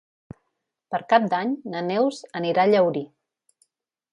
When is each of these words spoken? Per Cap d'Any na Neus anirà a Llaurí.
Per 0.95 0.99
Cap 1.13 1.27
d'Any 1.33 1.53
na 1.75 1.83
Neus 1.91 2.23
anirà 2.41 2.65
a 2.65 2.73
Llaurí. 2.73 3.05